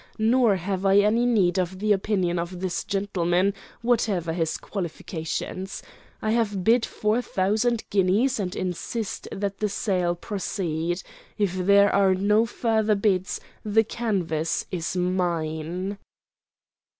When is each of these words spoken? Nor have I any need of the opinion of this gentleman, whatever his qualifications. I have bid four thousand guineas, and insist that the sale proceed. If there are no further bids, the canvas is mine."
Nor 0.17 0.55
have 0.55 0.83
I 0.83 0.97
any 0.97 1.27
need 1.27 1.59
of 1.59 1.77
the 1.77 1.91
opinion 1.91 2.39
of 2.39 2.59
this 2.59 2.83
gentleman, 2.83 3.53
whatever 3.83 4.33
his 4.33 4.57
qualifications. 4.57 5.83
I 6.23 6.31
have 6.31 6.63
bid 6.63 6.87
four 6.87 7.21
thousand 7.21 7.83
guineas, 7.91 8.39
and 8.39 8.55
insist 8.55 9.27
that 9.31 9.59
the 9.59 9.69
sale 9.69 10.15
proceed. 10.15 11.03
If 11.37 11.53
there 11.55 11.93
are 11.93 12.15
no 12.15 12.47
further 12.47 12.95
bids, 12.95 13.39
the 13.63 13.83
canvas 13.83 14.65
is 14.71 14.97
mine." 14.97 15.99